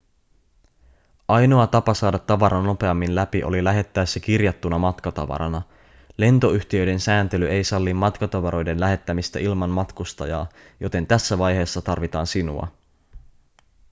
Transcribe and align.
ainoa 1.27 1.67
tapa 1.67 1.93
saada 1.93 2.19
tavara 2.19 2.61
nopeammin 2.63 3.15
läpi 3.15 3.43
oli 3.43 3.63
lähettää 3.63 4.05
se 4.05 4.19
kirjattuna 4.19 4.77
matkatavarana 4.77 5.61
lentoyhtiöiden 6.17 6.99
sääntely 6.99 7.47
ei 7.49 7.63
salli 7.63 7.93
matkatavaroiden 7.93 8.79
lähettämistä 8.79 9.39
ilman 9.39 9.69
matkustajaa 9.69 10.49
joten 10.79 11.07
tässä 11.07 11.37
vaiheessa 11.37 11.81
tarvitaan 11.81 12.27
sinua 12.27 12.67